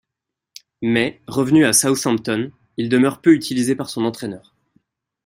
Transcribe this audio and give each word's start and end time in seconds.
Mais, 0.81 1.21
revenu 1.27 1.63
à 1.63 1.73
Southampton, 1.73 2.51
il 2.77 2.89
demeure 2.89 3.21
peu 3.21 3.35
utilisé 3.35 3.75
par 3.75 3.91
son 3.91 4.03
entraîneur. 4.03 4.55